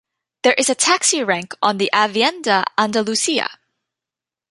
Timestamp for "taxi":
0.73-1.23